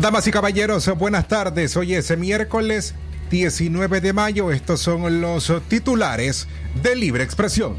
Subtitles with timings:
[0.00, 1.76] Damas y caballeros, buenas tardes.
[1.76, 2.94] Hoy es miércoles
[3.30, 4.50] 19 de mayo.
[4.50, 6.48] Estos son los titulares
[6.82, 7.76] de Libre Expresión.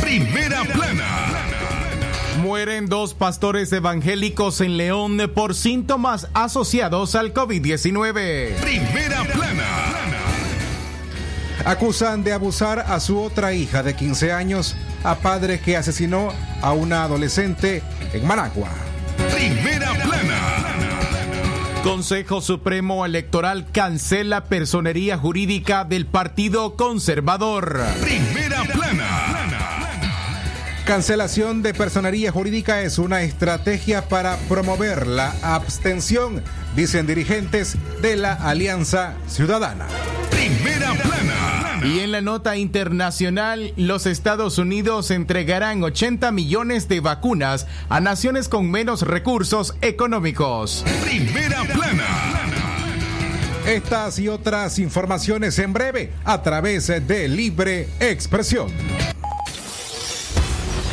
[0.00, 1.26] Primera Plana.
[2.40, 8.54] Mueren dos pastores evangélicos en León por síntomas asociados al COVID-19.
[8.60, 9.66] Primera Plana.
[11.64, 16.32] Acusan de abusar a su otra hija de 15 años a padre que asesinó
[16.62, 17.82] a una adolescente
[18.12, 18.68] en Managua.
[19.34, 19.89] Primera.
[21.82, 27.80] Consejo Supremo Electoral cancela personería jurídica del Partido Conservador.
[28.02, 29.48] Primera Plana.
[30.84, 36.42] Cancelación de personería jurídica es una estrategia para promover la abstención,
[36.76, 39.86] dicen dirigentes de la Alianza Ciudadana.
[41.82, 48.48] Y en la nota internacional, los Estados Unidos entregarán 80 millones de vacunas a naciones
[48.48, 50.84] con menos recursos económicos.
[51.04, 52.06] Primera Plana.
[53.66, 58.70] Estas y otras informaciones en breve a través de Libre Expresión.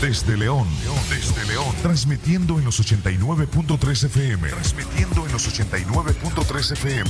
[0.02, 0.68] Desde León,
[1.10, 4.50] desde León, transmitiendo en los 89.3 FM.
[4.50, 7.10] Transmitiendo en los 89.3 FM.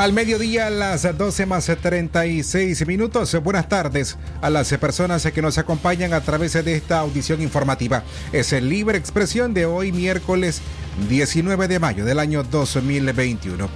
[0.00, 3.36] Al mediodía, a las 12 más 36 minutos.
[3.42, 8.02] Buenas tardes a las personas que nos acompañan a través de esta audición informativa.
[8.32, 10.62] Es el libre expresión de hoy, miércoles
[11.10, 13.68] 19 de mayo del año 2021.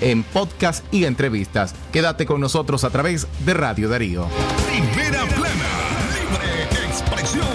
[0.00, 1.74] en podcast y entrevistas.
[1.92, 4.26] Quédate con nosotros a través de Radio Darío.
[4.66, 5.68] Primera Plana,
[6.14, 7.46] libre expresión.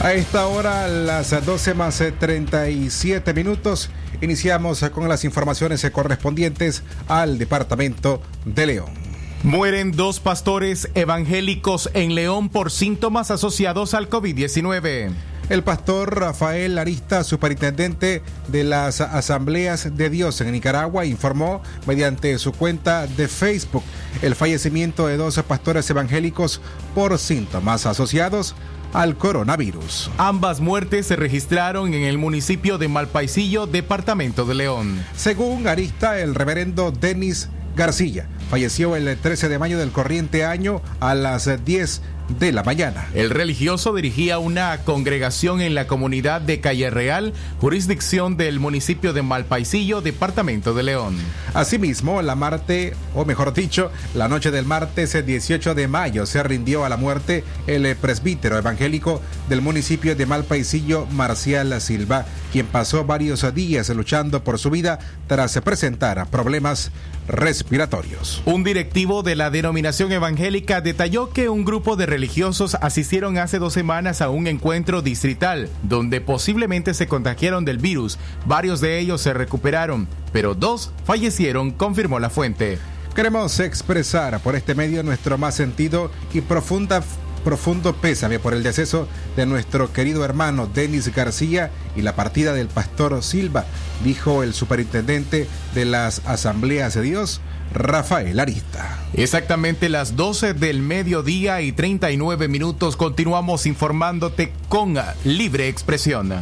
[0.00, 8.22] A esta hora, las 12 más 37 minutos, iniciamos con las informaciones correspondientes al departamento
[8.44, 9.07] de León.
[9.44, 15.10] Mueren dos pastores evangélicos en León por síntomas asociados al COVID-19.
[15.48, 22.52] El pastor Rafael Arista, superintendente de las Asambleas de Dios en Nicaragua, informó mediante su
[22.52, 23.84] cuenta de Facebook
[24.22, 26.60] el fallecimiento de dos pastores evangélicos
[26.92, 28.56] por síntomas asociados
[28.92, 30.10] al coronavirus.
[30.18, 35.00] Ambas muertes se registraron en el municipio de Malpaisillo, departamento de León.
[35.16, 41.14] Según Arista, el reverendo Denis García falleció el 13 de mayo del corriente año a
[41.14, 42.02] las 10
[42.38, 43.08] de la mañana.
[43.14, 49.22] El religioso dirigía una congregación en la comunidad de Calle Real, jurisdicción del municipio de
[49.22, 51.16] Malpaisillo, departamento de León.
[51.54, 56.84] Asimismo, la Marte, o mejor dicho, la noche del martes 18 de mayo se rindió
[56.84, 63.44] a la muerte el presbítero evangélico del municipio de Malpaisillo, Marcial Silva, quien pasó varios
[63.54, 66.90] días luchando por su vida tras presentar problemas
[67.28, 68.42] respiratorios.
[68.46, 73.72] Un directivo de la denominación evangélica detalló que un grupo de religiosos asistieron hace dos
[73.72, 78.18] semanas a un encuentro distrital donde posiblemente se contagiaron del virus.
[78.46, 82.78] Varios de ellos se recuperaron, pero dos fallecieron, confirmó la fuente.
[83.14, 87.02] Queremos expresar por este medio nuestro más sentido y profunda
[87.38, 92.68] profundo pésame por el deceso de nuestro querido hermano Denis García y la partida del
[92.68, 93.64] pastor Silva,
[94.04, 97.40] dijo el superintendente de las Asambleas de Dios,
[97.72, 98.98] Rafael Arista.
[99.14, 104.94] Exactamente las 12 del mediodía y 39 minutos continuamos informándote con
[105.24, 106.32] libre expresión.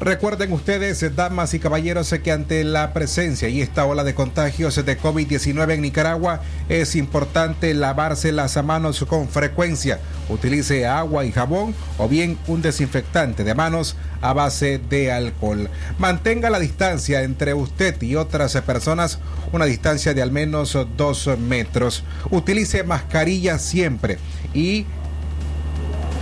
[0.00, 4.98] Recuerden ustedes, damas y caballeros, que ante la presencia y esta ola de contagios de
[4.98, 10.00] COVID-19 en Nicaragua es importante lavarse las manos con frecuencia.
[10.30, 15.68] Utilice agua y jabón o bien un desinfectante de manos a base de alcohol.
[15.98, 19.18] Mantenga la distancia entre usted y otras personas,
[19.52, 22.04] una distancia de al menos dos metros.
[22.30, 24.16] Utilice mascarilla siempre
[24.54, 24.86] y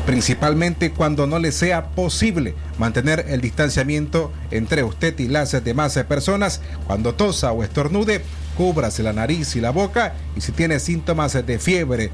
[0.08, 6.62] principalmente cuando no le sea posible mantener el distanciamiento entre usted y las demás personas.
[6.86, 8.22] Cuando tosa o estornude,
[8.56, 12.10] cúbrase la nariz y la boca y si tiene síntomas de fiebre,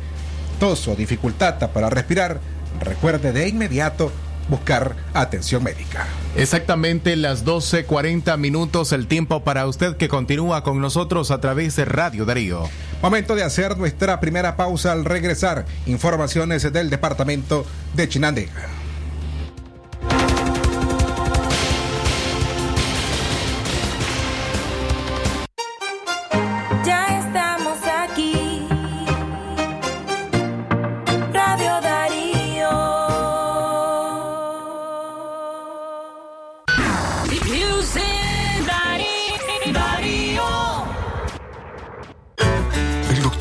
[0.59, 2.41] tos o dificultad para respirar,
[2.81, 4.11] recuerde de inmediato
[4.49, 6.07] buscar atención médica.
[6.37, 11.85] Exactamente las 12.40 minutos, el tiempo para usted que continúa con nosotros a través de
[11.85, 12.69] Radio Darío.
[13.03, 15.67] Momento de hacer nuestra primera pausa al regresar.
[15.87, 18.84] Informaciones del departamento de Chinandega.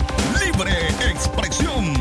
[0.44, 0.70] Libre
[1.10, 1.92] Expresión.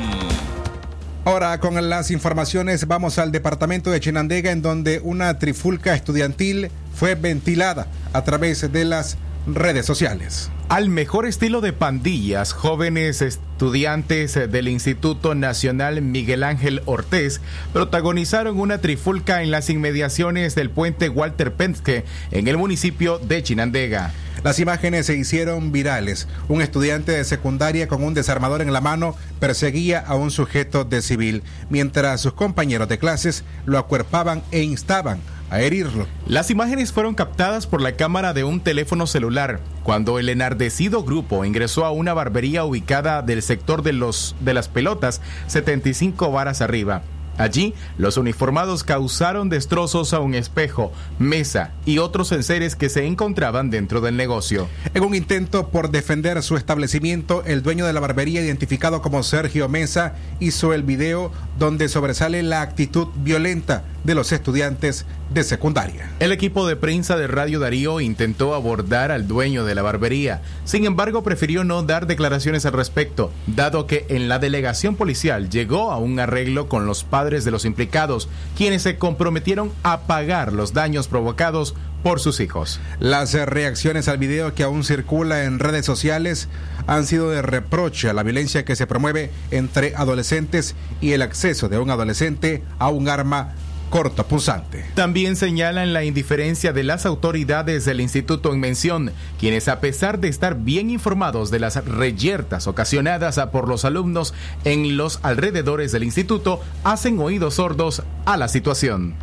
[1.26, 7.16] Ahora con las informaciones vamos al departamento de Chinandega en donde una trifulca estudiantil fue
[7.16, 10.52] ventilada a través de las redes sociales.
[10.70, 17.40] Al mejor estilo de pandillas, jóvenes estudiantes del Instituto Nacional Miguel Ángel Ortiz
[17.72, 24.12] protagonizaron una trifulca en las inmediaciones del puente Walter Penske en el municipio de Chinandega.
[24.44, 26.28] Las imágenes se hicieron virales.
[26.48, 31.02] Un estudiante de secundaria con un desarmador en la mano perseguía a un sujeto de
[31.02, 36.08] civil, mientras sus compañeros de clases lo acuerpaban e instaban a herirlo.
[36.26, 41.46] Las imágenes fueron captadas por la cámara de un teléfono celular cuando el enardecido grupo
[41.46, 47.04] ingresó a una barbería ubicada del sector de los de las pelotas 75 varas arriba.
[47.38, 53.70] Allí, los uniformados causaron destrozos a un espejo, mesa y otros enseres que se encontraban
[53.70, 54.68] dentro del negocio.
[54.96, 59.70] En un intento por defender su establecimiento, el dueño de la barbería, identificado como Sergio
[59.70, 66.12] Mesa, hizo el video donde sobresale la actitud violenta de los estudiantes de secundaria.
[66.20, 70.86] El equipo de prensa de Radio Darío intentó abordar al dueño de la barbería, sin
[70.86, 75.98] embargo prefirió no dar declaraciones al respecto, dado que en la delegación policial llegó a
[75.98, 81.08] un arreglo con los padres de los implicados, quienes se comprometieron a pagar los daños
[81.08, 81.76] provocados
[82.08, 82.80] por sus hijos.
[83.02, 86.48] Las reacciones al video que aún circula en redes sociales
[86.88, 91.68] han sido de reproche a la violencia que se promueve entre adolescentes y el acceso
[91.68, 93.56] de un adolescente a un arma
[93.90, 94.86] cortopunzante.
[94.96, 100.30] También señalan la indiferencia de las autoridades del instituto en mención, quienes a pesar de
[100.30, 104.34] estar bien informados de las reyertas ocasionadas por los alumnos
[104.64, 109.16] en los alrededores del instituto, hacen oídos sordos a la situación.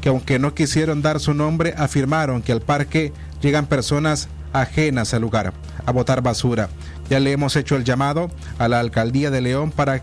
[0.00, 5.22] que aunque no quisieron dar su nombre, afirmaron que al parque llegan personas ajenas al
[5.22, 5.52] lugar
[5.84, 6.68] a botar basura.
[7.10, 10.02] Ya le hemos hecho el llamado a la alcaldía de León para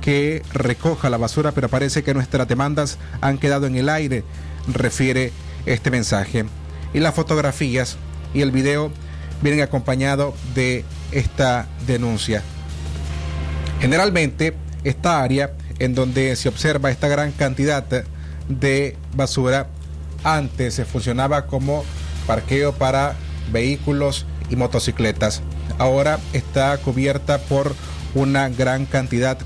[0.00, 4.24] que recoja la basura, pero parece que nuestras demandas han quedado en el aire,
[4.72, 5.32] refiere
[5.64, 6.44] este mensaje.
[6.94, 7.96] Y las fotografías
[8.32, 8.90] y el video
[9.42, 12.42] vienen acompañados de esta denuncia.
[13.80, 14.54] Generalmente,
[14.84, 17.84] esta área en donde se observa esta gran cantidad
[18.48, 19.68] de basura
[20.24, 21.84] antes se funcionaba como
[22.26, 23.14] parqueo para
[23.52, 25.42] vehículos y motocicletas.
[25.78, 27.74] Ahora está cubierta por
[28.14, 29.38] una gran cantidad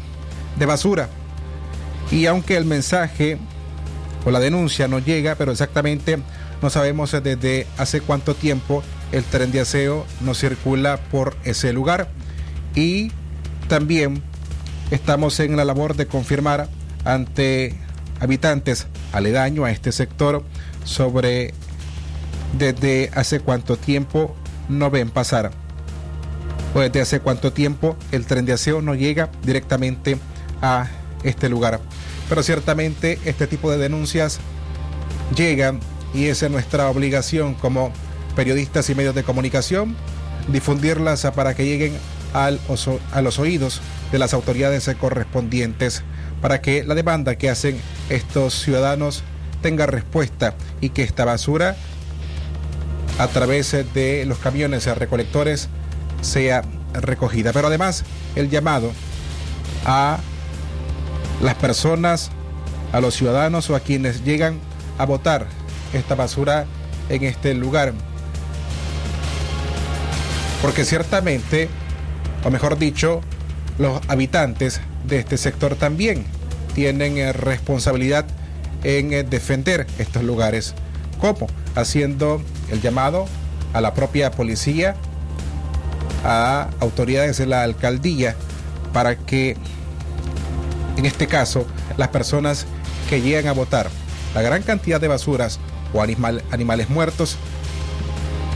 [0.58, 1.08] de basura.
[2.10, 3.38] Y aunque el mensaje
[4.25, 6.18] o la denuncia no llega, pero exactamente
[6.62, 8.82] no sabemos desde hace cuánto tiempo
[9.12, 12.08] el tren de aseo no circula por ese lugar.
[12.75, 13.12] Y
[13.70, 14.20] también
[14.90, 16.68] estamos en la labor de confirmar
[17.04, 17.76] ante
[18.18, 20.42] habitantes aledaño a este sector
[20.84, 21.54] sobre
[22.58, 24.34] desde hace cuánto tiempo
[24.68, 25.52] no ven pasar
[26.74, 30.18] o desde hace cuánto tiempo el tren de aseo no llega directamente
[30.60, 30.88] a
[31.22, 31.78] este lugar.
[32.28, 34.40] Pero ciertamente este tipo de denuncias
[35.36, 35.78] llegan
[36.12, 37.92] y esa es nuestra obligación como
[38.34, 39.94] periodistas y medios de comunicación,
[40.48, 41.92] difundirlas para que lleguen
[42.32, 42.60] al,
[43.12, 43.80] a los oídos
[44.12, 46.02] de las autoridades correspondientes
[46.40, 49.22] para que la demanda que hacen estos ciudadanos
[49.62, 51.76] tenga respuesta y que esta basura
[53.18, 55.68] a través de los camiones recolectores
[56.22, 56.62] sea
[56.94, 57.52] recogida.
[57.52, 58.92] Pero además el llamado
[59.84, 60.18] a
[61.42, 62.30] las personas,
[62.92, 64.58] a los ciudadanos o a quienes llegan
[64.99, 65.46] a votar
[65.92, 66.66] esta basura
[67.08, 67.92] en este lugar.
[70.62, 71.68] Porque ciertamente,
[72.44, 73.20] o mejor dicho,
[73.78, 76.25] los habitantes de este sector también
[76.75, 78.26] tienen eh, responsabilidad
[78.85, 80.75] en eh, defender estos lugares.
[81.20, 81.47] ¿Cómo?
[81.75, 83.26] Haciendo el llamado
[83.73, 84.94] a la propia policía,
[86.25, 88.37] a autoridades de la alcaldía,
[88.92, 89.56] para que
[90.97, 91.66] en este caso,
[91.97, 92.66] las personas
[93.09, 93.88] que llegan a votar.
[94.35, 95.59] La gran cantidad de basuras
[95.94, 97.37] o animales muertos,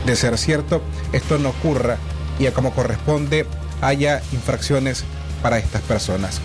[0.05, 1.97] de ser cierto, esto no ocurra
[2.37, 3.47] y como corresponde
[3.81, 5.03] haya infracciones
[5.41, 6.41] para estas personas.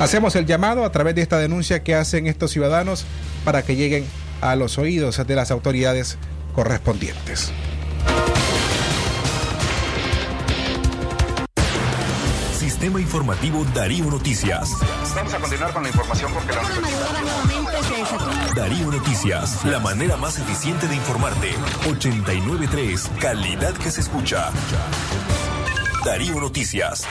[0.00, 3.04] Hacemos el llamado a través de esta denuncia que hacen estos ciudadanos
[3.44, 4.04] para que lleguen
[4.40, 6.18] a los oídos de las autoridades
[6.54, 7.52] correspondientes.
[12.58, 14.68] Sistema Informativo Darío Noticias.
[15.14, 16.62] Vamos a continuar con la información porque la
[18.54, 21.50] Darío Noticias, la manera más eficiente de informarte.
[21.88, 24.50] 893, calidad que se escucha.
[26.04, 27.08] Darío Noticias.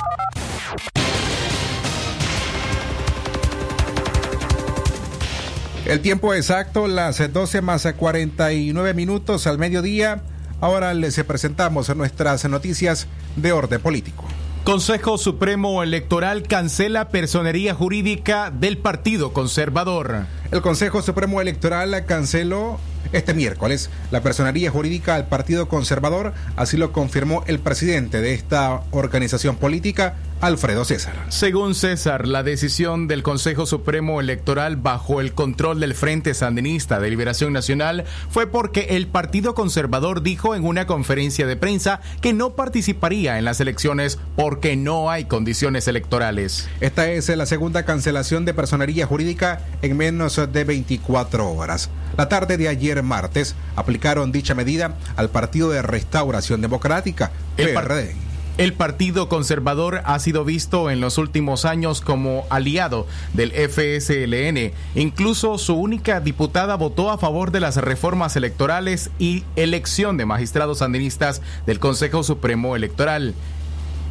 [5.85, 10.21] El tiempo exacto, las 12 más 49 minutos al mediodía.
[10.61, 14.25] Ahora les presentamos nuestras noticias de orden político.
[14.63, 20.27] Consejo Supremo Electoral cancela personería jurídica del Partido Conservador.
[20.51, 22.79] El Consejo Supremo Electoral canceló
[23.11, 28.81] este miércoles la personería jurídica al Partido Conservador, así lo confirmó el presidente de esta
[28.91, 31.13] organización política, Alfredo César.
[31.29, 37.09] Según César, la decisión del Consejo Supremo Electoral bajo el control del Frente Sandinista de
[37.09, 42.55] Liberación Nacional fue porque el Partido Conservador dijo en una conferencia de prensa que no
[42.55, 46.67] participaría en las elecciones porque no hay condiciones electorales.
[46.81, 51.89] Esta es la segunda cancelación de personería jurídica en menos de 24 horas.
[52.17, 58.15] La tarde de ayer martes aplicaron dicha medida al Partido de Restauración Democrática, PRD.
[58.59, 64.73] El Partido Conservador ha sido visto en los últimos años como aliado del FSLN.
[64.93, 70.79] Incluso su única diputada votó a favor de las reformas electorales y elección de magistrados
[70.79, 73.33] sandinistas del Consejo Supremo Electoral.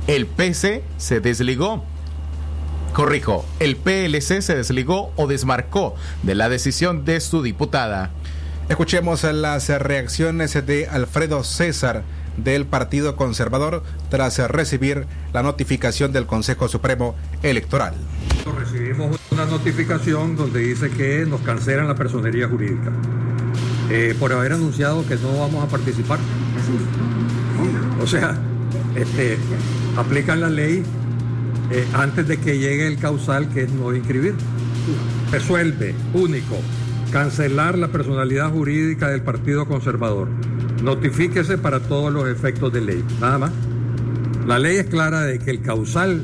[0.08, 1.84] El PC se desligó.
[2.92, 8.10] Corrijo, el PLC se desligó o desmarcó de la decisión de su diputada.
[8.68, 12.04] Escuchemos las reacciones de Alfredo César
[12.36, 17.94] del Partido Conservador tras recibir la notificación del Consejo Supremo Electoral.
[18.58, 22.92] Recibimos una notificación donde dice que nos cancelan la personería jurídica
[23.90, 26.18] eh, por haber anunciado que no vamos a participar.
[28.00, 28.36] O sea,
[28.94, 29.36] este,
[29.96, 30.82] aplican la ley
[31.70, 34.34] eh, antes de que llegue el causal que es no inscribir.
[35.30, 36.56] Resuelve, único,
[37.12, 40.28] cancelar la personalidad jurídica del Partido Conservador.
[40.82, 43.04] Notifíquese para todos los efectos de ley.
[43.20, 43.52] Nada más.
[44.46, 46.22] La ley es clara de que el causal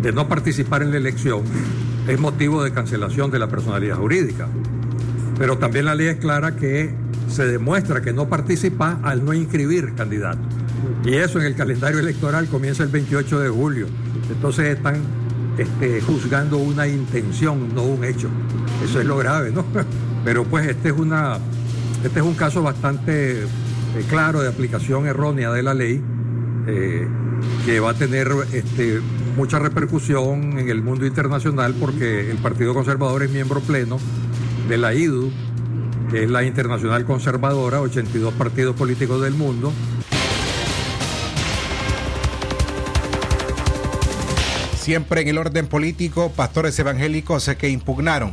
[0.00, 1.42] de no participar en la elección
[2.06, 4.46] es motivo de cancelación de la personalidad jurídica.
[5.36, 6.94] Pero también la ley es clara que
[7.28, 10.38] se demuestra que no participa al no inscribir candidato.
[11.04, 13.86] Y eso en el calendario electoral comienza el 28 de julio.
[14.30, 15.02] Entonces están
[15.58, 18.28] este, juzgando una intención, no un hecho.
[18.84, 19.64] Eso es lo grave, ¿no?
[20.24, 21.38] Pero pues este es, una,
[22.04, 23.46] este es un caso bastante eh,
[24.08, 26.02] claro de aplicación errónea de la ley
[26.66, 27.08] eh,
[27.64, 29.00] que va a tener este,
[29.36, 33.98] mucha repercusión en el mundo internacional porque el Partido Conservador es miembro pleno
[34.68, 35.30] de la IDU,
[36.10, 39.72] que es la Internacional Conservadora, 82 partidos políticos del mundo,
[44.88, 48.30] Siempre en el orden político, pastores evangélicos que impugnaron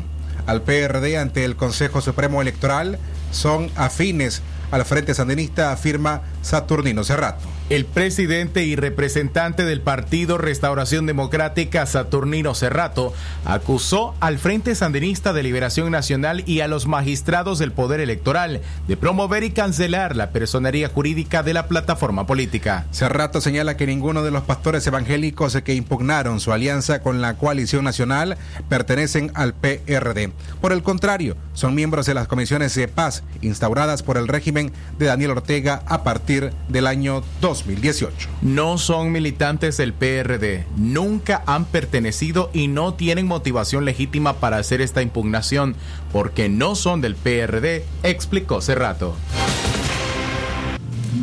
[0.47, 2.97] al PRD ante el Consejo Supremo Electoral
[3.31, 4.41] son afines
[4.71, 7.54] al Frente Sandinista, afirma Saturnino Cerrato.
[7.67, 13.11] El presidente y representante del Partido Restauración Democrática, Saturnino Cerrato,
[13.43, 18.97] acusó al Frente Sandinista de Liberación Nacional y a los magistrados del Poder Electoral de
[18.97, 22.85] promover y cancelar la personería jurídica de la plataforma política.
[22.91, 27.83] Cerrato señala que ninguno de los pastores evangélicos que impugnaron su alianza con la coalición
[27.83, 28.37] nacional
[28.69, 30.31] pertenecen al PRD.
[30.61, 35.07] Por el contrario, son miembros de las comisiones de paz instauradas por el régimen de
[35.07, 37.23] Daniel Ortega a partir del año
[37.59, 38.29] 2018.
[38.41, 44.81] No son militantes del PRD, nunca han pertenecido y no tienen motivación legítima para hacer
[44.81, 45.75] esta impugnación
[46.11, 49.15] porque no son del PRD, explicó Cerrato.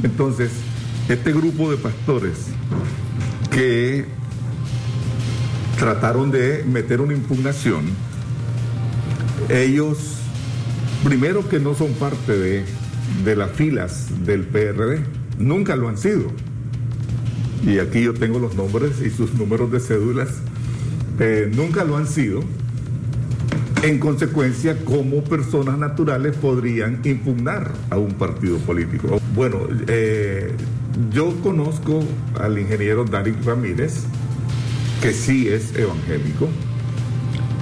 [0.03, 0.51] Entonces,
[1.09, 2.47] este grupo de pastores
[3.51, 4.07] que
[5.79, 7.85] trataron de meter una impugnación,
[9.49, 9.99] ellos,
[11.05, 12.65] primero que no son parte de,
[13.25, 15.05] de las filas del PRD,
[15.39, 16.27] nunca lo han sido.
[17.65, 20.29] Y aquí yo tengo los nombres y sus números de cédulas,
[21.21, 22.43] eh, nunca lo han sido.
[23.83, 29.21] En consecuencia, ¿cómo personas naturales podrían impugnar a un partido político?
[29.35, 30.53] Bueno, eh,
[31.13, 32.05] yo conozco
[32.41, 34.05] al ingeniero Darik Ramírez,
[35.01, 36.49] que sí es evangélico.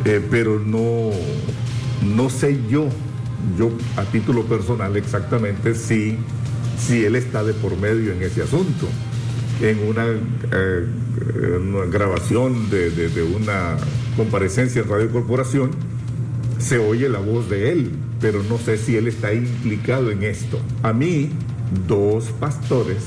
[0.04, 1.11] Eh, pero no,
[2.02, 2.88] no sé yo,
[3.59, 6.16] yo a título personal exactamente si,
[6.87, 8.88] si él está de por medio en ese asunto.
[9.61, 10.87] En una, eh,
[11.61, 13.77] una grabación de, de, de una
[14.16, 15.71] comparecencia en Radio Corporación,
[16.59, 17.90] se oye la voz de él,
[18.21, 20.61] pero no sé si él está implicado en esto.
[20.83, 21.31] A mí,
[21.87, 23.05] dos pastores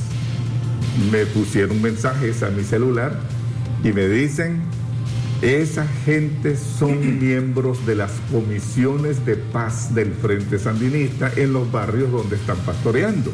[1.11, 3.19] me pusieron mensajes a mi celular
[3.83, 4.61] y me dicen,
[5.41, 12.11] esa gente son miembros de las comisiones de paz del Frente Sandinista en los barrios
[12.11, 13.31] donde están pastoreando.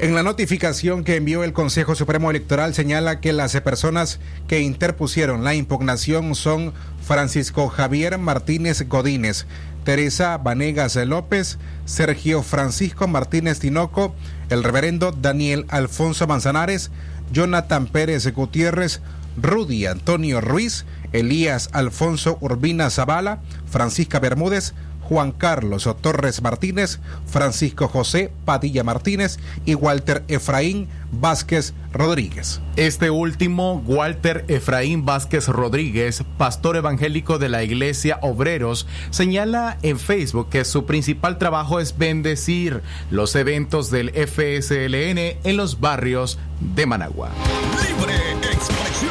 [0.00, 5.44] En la notificación que envió el Consejo Supremo Electoral señala que las personas que interpusieron
[5.44, 9.44] la impugnación son Francisco Javier Martínez Godínez,
[9.84, 14.14] Teresa Vanegas López, Sergio Francisco Martínez Tinoco,
[14.48, 16.90] el reverendo Daniel Alfonso Manzanares,
[17.30, 19.02] Jonathan Pérez Gutiérrez,
[19.36, 24.72] Rudy Antonio Ruiz, Elías Alfonso Urbina Zavala, Francisca Bermúdez,
[25.10, 32.60] Juan Carlos Torres Martínez, Francisco José Padilla Martínez y Walter Efraín Vázquez Rodríguez.
[32.76, 40.48] Este último, Walter Efraín Vázquez Rodríguez, pastor evangélico de la Iglesia Obreros, señala en Facebook
[40.48, 47.30] que su principal trabajo es bendecir los eventos del FSLN en los barrios de Managua.
[47.82, 48.14] Libre
[48.52, 49.10] expresión.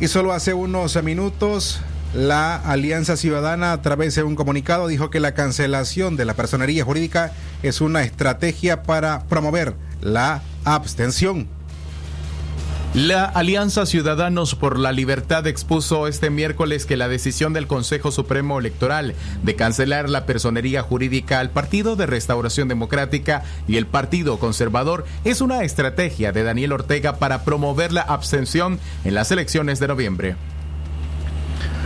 [0.00, 1.82] Y solo hace unos minutos
[2.14, 6.84] la Alianza Ciudadana, a través de un comunicado, dijo que la cancelación de la personería
[6.84, 11.48] jurídica es una estrategia para promover la abstención.
[12.94, 18.60] La Alianza Ciudadanos por la Libertad expuso este miércoles que la decisión del Consejo Supremo
[18.60, 25.04] Electoral de cancelar la personería jurídica al Partido de Restauración Democrática y el Partido Conservador
[25.24, 30.36] es una estrategia de Daniel Ortega para promover la abstención en las elecciones de noviembre.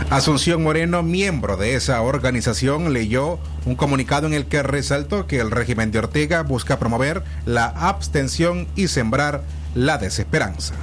[0.09, 5.51] Asunción Moreno, miembro de esa organización, leyó un comunicado en el que resaltó que el
[5.51, 9.43] régimen de Ortega busca promover la abstención y sembrar
[9.75, 10.73] la desesperanza.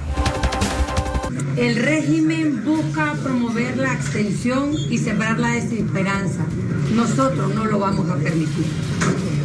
[1.57, 6.45] El régimen busca promover la abstención y sembrar la desesperanza.
[6.95, 8.65] Nosotros no lo vamos a permitir.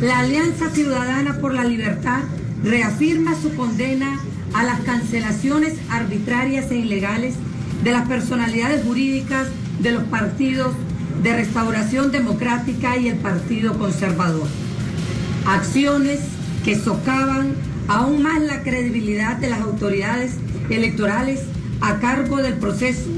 [0.00, 2.20] La Alianza Ciudadana por la Libertad
[2.62, 4.20] reafirma su condena
[4.54, 7.34] a las cancelaciones arbitrarias e ilegales
[7.82, 9.48] de las personalidades jurídicas
[9.80, 10.72] de los partidos
[11.22, 14.48] de Restauración Democrática y el Partido Conservador.
[15.46, 16.20] Acciones
[16.64, 17.54] que socavan
[17.88, 20.32] aún más la credibilidad de las autoridades
[20.70, 21.40] electorales
[21.80, 23.10] a cargo del proceso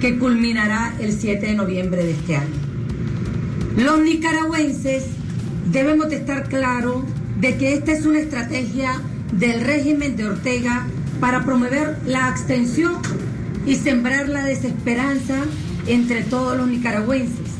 [0.00, 2.54] que culminará el 7 de noviembre de este año.
[3.76, 5.04] Los nicaragüenses
[5.70, 7.04] debemos de estar claros
[7.40, 9.00] de que esta es una estrategia
[9.32, 10.86] del régimen de Ortega
[11.20, 12.94] para promover la abstención
[13.66, 15.44] y sembrar la desesperanza
[15.86, 17.50] entre todos los nicaragüenses,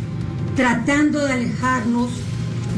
[0.57, 2.11] tratando de alejarnos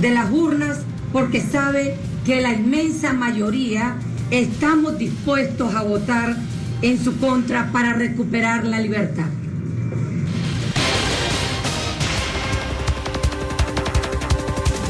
[0.00, 0.78] de las urnas
[1.12, 3.96] porque sabe que la inmensa mayoría
[4.30, 6.36] estamos dispuestos a votar
[6.80, 9.26] en su contra para recuperar la libertad.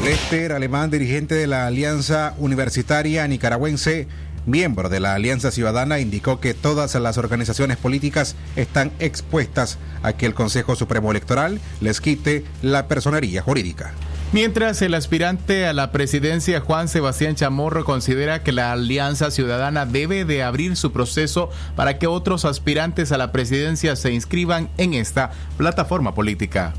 [0.03, 4.07] Lester Alemán, dirigente de la Alianza Universitaria Nicaragüense,
[4.45, 10.25] miembro de la Alianza Ciudadana, indicó que todas las organizaciones políticas están expuestas a que
[10.25, 13.93] el Consejo Supremo Electoral les quite la personería jurídica.
[14.33, 20.25] Mientras el aspirante a la presidencia Juan Sebastián Chamorro considera que la Alianza Ciudadana debe
[20.25, 25.29] de abrir su proceso para que otros aspirantes a la presidencia se inscriban en esta
[25.55, 26.73] plataforma política.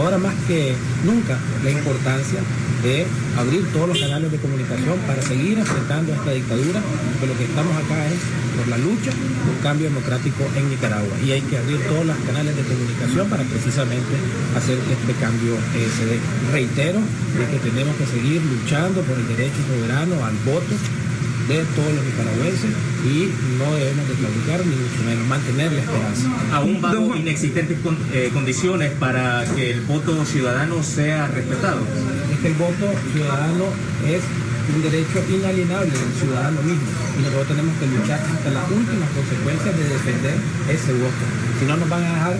[0.00, 2.40] Ahora más que nunca la importancia
[2.82, 3.06] de
[3.36, 7.74] abrir todos los canales de comunicación para seguir enfrentando esta dictadura, porque lo que estamos
[7.74, 8.20] acá es
[8.56, 12.16] por la lucha por un cambio democrático en Nicaragua y hay que abrir todos los
[12.26, 14.14] canales de comunicación para precisamente
[14.54, 16.18] hacer que este cambio eh, se dé.
[16.52, 20.74] Reitero de que tenemos que seguir luchando por el derecho soberano al voto
[21.48, 22.70] de todos los nicaragüenses
[23.08, 26.28] y no debemos de claudicar ni mucho menos mantener la esperanza.
[26.52, 31.80] Aún bajo inexistentes con, eh, condiciones para que el voto ciudadano sea respetado.
[32.32, 33.64] Es que el voto ciudadano
[34.06, 34.20] es
[34.74, 36.84] un derecho inalienable del ciudadano mismo
[37.18, 40.36] y nosotros tenemos que luchar hasta las últimas consecuencias de defender
[40.68, 41.24] ese voto.
[41.58, 42.36] Si no nos van a dejar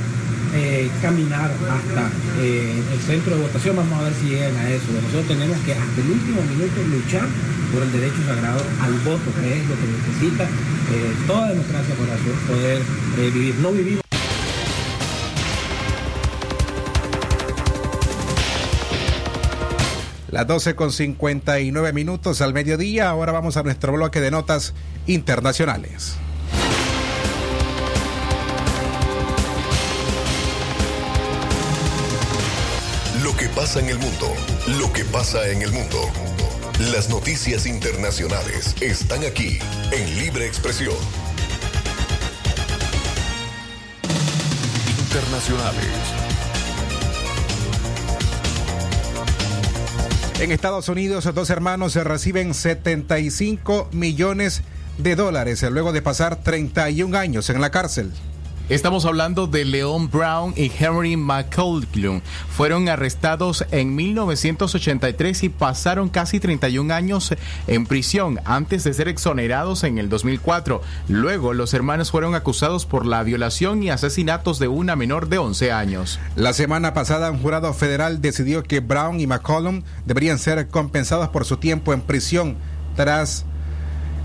[0.55, 4.85] eh, caminar hasta eh, el centro de votación, vamos a ver si llegan a eso.
[4.93, 7.25] Nosotros tenemos que hasta el último minuto luchar
[7.73, 12.17] por el derecho sagrado al voto, que es lo que necesita eh, toda democracia para
[12.47, 12.83] poder
[13.19, 13.55] eh, vivir.
[13.57, 14.03] No vivimos.
[20.31, 23.09] Las 12 con 59 minutos al mediodía.
[23.09, 24.75] Ahora vamos a nuestro bloque de notas
[25.07, 26.17] internacionales.
[33.23, 34.33] Lo que pasa en el mundo,
[34.79, 35.99] lo que pasa en el mundo.
[36.79, 39.59] Las noticias internacionales están aquí
[39.91, 40.95] en Libre Expresión.
[45.01, 45.85] Internacionales.
[50.39, 54.63] En Estados Unidos, dos hermanos reciben 75 millones
[54.99, 58.13] de dólares luego de pasar 31 años en la cárcel.
[58.69, 62.21] Estamos hablando de Leon Brown y Henry McCollum.
[62.51, 67.35] Fueron arrestados en 1983 y pasaron casi 31 años
[67.67, 70.83] en prisión antes de ser exonerados en el 2004.
[71.09, 75.73] Luego, los hermanos fueron acusados por la violación y asesinatos de una menor de 11
[75.73, 76.21] años.
[76.37, 81.47] La semana pasada, un jurado federal decidió que Brown y McCollum deberían ser compensados por
[81.47, 82.59] su tiempo en prisión
[82.97, 83.47] tras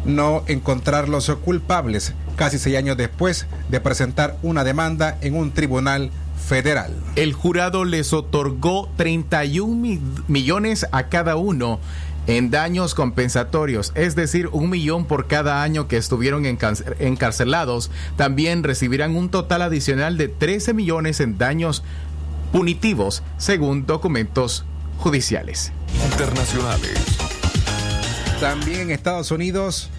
[0.06, 6.12] no encontrarlos culpables casi seis años después de presentar una demanda en un tribunal
[6.48, 6.94] federal.
[7.16, 11.80] El jurado les otorgó 31 millones a cada uno
[12.28, 17.92] en daños compensatorios, es decir, un millón por cada año que estuvieron encarcelados.
[18.16, 21.84] También recibirán un total adicional de 13 millones en daños
[22.52, 24.66] punitivos, según documentos
[25.00, 25.72] judiciales.
[26.12, 27.43] Internacionales.
[28.44, 29.90] También en Estados Unidos,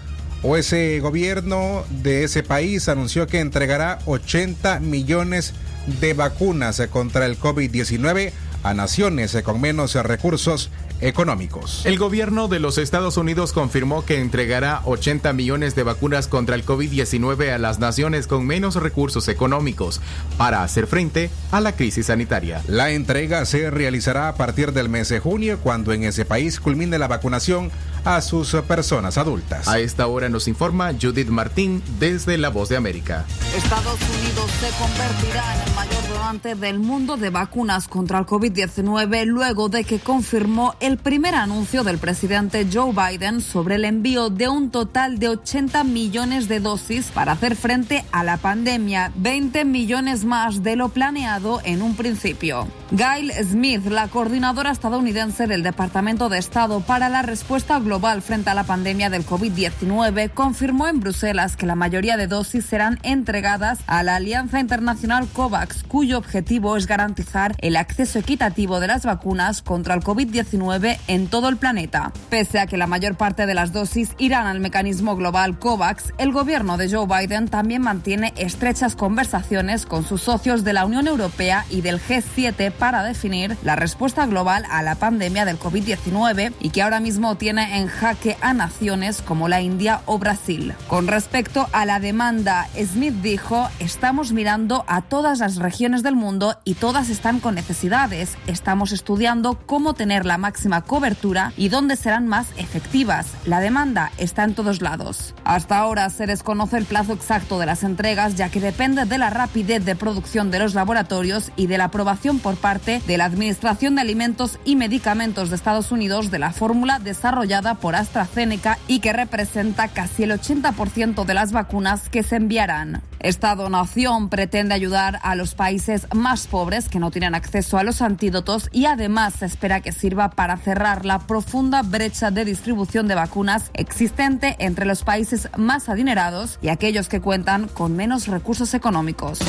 [0.43, 5.55] o ese gobierno de ese país anunció que entregará 80 millones
[5.99, 8.31] de vacunas contra el COVID-19
[8.61, 10.69] a naciones con menos recursos
[11.01, 11.85] económicos.
[11.85, 16.65] El gobierno de los Estados Unidos confirmó que entregará 80 millones de vacunas contra el
[16.65, 20.01] COVID-19 a las naciones con menos recursos económicos
[20.37, 22.61] para hacer frente a la crisis sanitaria.
[22.67, 26.97] La entrega se realizará a partir del mes de junio cuando en ese país culmine
[26.97, 27.71] la vacunación
[28.05, 29.67] a sus personas adultas.
[29.67, 33.25] A esta hora nos informa Judith Martín desde La Voz de América.
[33.57, 39.25] Estados Unidos se convertirá en el mayor donante del mundo de vacunas contra el COVID-19
[39.25, 44.49] luego de que confirmó el primer anuncio del presidente Joe Biden sobre el envío de
[44.49, 50.25] un total de 80 millones de dosis para hacer frente a la pandemia, 20 millones
[50.25, 52.67] más de lo planeado en un principio.
[52.91, 58.53] Gail Smith, la coordinadora estadounidense del Departamento de Estado para la Respuesta Global frente a
[58.53, 64.03] la pandemia del COVID-19, confirmó en Bruselas que la mayoría de dosis serán entregadas a
[64.03, 69.93] la Alianza Internacional COVAX, cuyo objetivo es garantizar el acceso equitativo de las vacunas contra
[69.93, 72.11] el COVID-19 en todo el planeta.
[72.29, 76.33] Pese a que la mayor parte de las dosis irán al mecanismo global COVAX, el
[76.33, 81.65] gobierno de Joe Biden también mantiene estrechas conversaciones con sus socios de la Unión Europea
[81.69, 86.81] y del G7 para definir la respuesta global a la pandemia del COVID-19 y que
[86.81, 90.73] ahora mismo tiene en jaque a naciones como la India o Brasil.
[90.87, 96.57] Con respecto a la demanda, Smith dijo, estamos mirando a todas las regiones del mundo
[96.63, 98.37] y todas están con necesidades.
[98.47, 103.33] Estamos estudiando cómo tener la máxima cobertura y dónde serán más efectivas.
[103.45, 105.33] La demanda está en todos lados.
[105.43, 109.29] Hasta ahora se desconoce el plazo exacto de las entregas ya que depende de la
[109.29, 113.95] rapidez de producción de los laboratorios y de la aprobación por parte de la Administración
[113.95, 119.13] de Alimentos y Medicamentos de Estados Unidos de la fórmula desarrollada por AstraZeneca y que
[119.13, 123.01] representa casi el 80% de las vacunas que se enviarán.
[123.19, 128.01] Esta donación pretende ayudar a los países más pobres que no tienen acceso a los
[128.01, 133.15] antídotos y además se espera que sirva para cerrar la profunda brecha de distribución de
[133.15, 139.39] vacunas existente entre los países más adinerados y aquellos que cuentan con menos recursos económicos.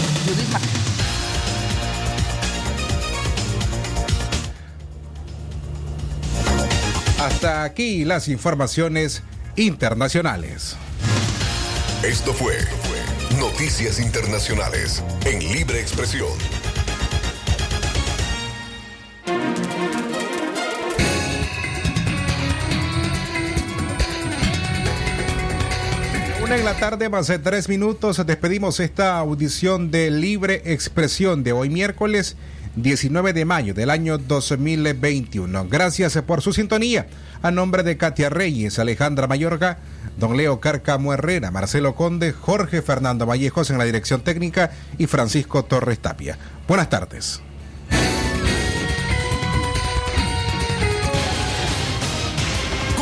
[7.26, 9.24] Hasta aquí las informaciones
[9.56, 10.76] internacionales.
[12.04, 12.54] Esto fue
[13.40, 16.28] Noticias Internacionales en Libre Expresión.
[26.44, 31.50] Una en la tarde, más de tres minutos, despedimos esta audición de Libre Expresión de
[31.50, 32.36] hoy miércoles
[32.76, 35.66] 19 de mayo del año 2021.
[35.68, 37.06] Gracias por su sintonía.
[37.42, 39.78] A nombre de Katia Reyes, Alejandra Mayorga,
[40.18, 45.64] don Leo Carcamo Herrera, Marcelo Conde, Jorge Fernando Vallejos en la dirección técnica y Francisco
[45.64, 46.38] Torres Tapia.
[46.68, 47.45] Buenas tardes.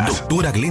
[0.00, 0.62] Doctora Glenda